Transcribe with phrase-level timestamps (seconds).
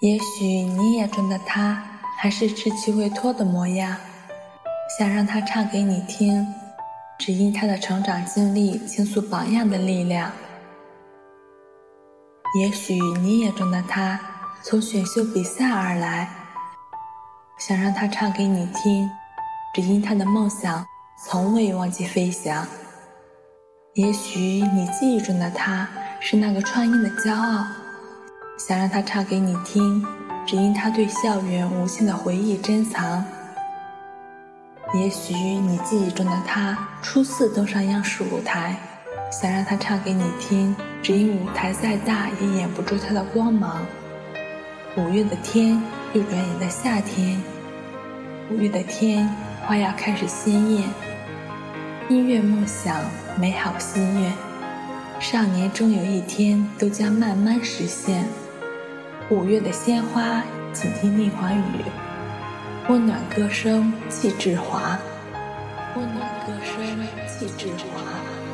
[0.00, 1.82] 也许你眼中的他
[2.18, 3.96] 还是稚气未脱的模样，
[4.98, 6.46] 想让他唱给你听，
[7.18, 10.30] 只因他的成长经历倾诉榜样的力量。
[12.60, 14.20] 也许你眼中的他
[14.62, 16.28] 从选秀比赛而来，
[17.58, 19.08] 想让他唱给你听，
[19.74, 20.84] 只因他的梦想
[21.24, 22.66] 从未忘记飞翔。
[23.94, 25.88] 也许你记忆中的他
[26.20, 27.64] 是那个创业的骄傲。
[28.66, 30.02] 想让他唱给你听，
[30.46, 33.22] 只因他对校园无限的回忆珍藏。
[34.94, 38.74] 也许你记忆中的他初次登上央视舞台，
[39.30, 43.84] 想让他唱给你听，只因舞台再大也掩不住他的光芒。
[44.96, 45.78] 五月的天，
[46.14, 47.38] 又转眼的夏天，
[48.50, 49.28] 五月的天，
[49.66, 50.88] 花要开始鲜艳。
[52.08, 52.96] 音乐梦想，
[53.38, 54.32] 美好心愿，
[55.20, 58.26] 少年终有一天都将慢慢实现。
[59.30, 60.42] 五月的鲜花，
[60.74, 61.62] 请听令华语，
[62.90, 64.98] 温暖歌声气质华，
[65.96, 66.84] 温暖歌声
[67.26, 68.53] 气质华。